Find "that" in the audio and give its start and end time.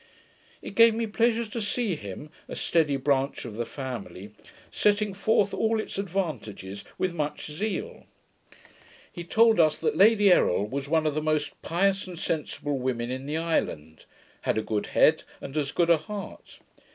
9.77-9.95